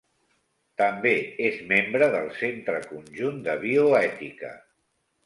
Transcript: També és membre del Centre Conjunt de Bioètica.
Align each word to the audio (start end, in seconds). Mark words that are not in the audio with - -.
També 0.81 1.11
és 1.49 1.59
membre 1.71 2.07
del 2.15 2.25
Centre 2.39 2.79
Conjunt 2.87 3.39
de 3.49 3.55
Bioètica. 3.65 4.51